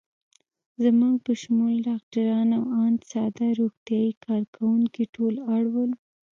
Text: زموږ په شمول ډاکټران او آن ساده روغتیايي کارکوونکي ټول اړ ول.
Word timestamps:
زموږ 0.83 1.15
په 1.25 1.31
شمول 1.41 1.75
ډاکټران 1.89 2.49
او 2.57 2.63
آن 2.83 2.93
ساده 3.11 3.47
روغتیايي 3.59 4.11
کارکوونکي 4.25 5.03
ټول 5.15 5.33
اړ 5.55 5.63
ول. 5.73 5.91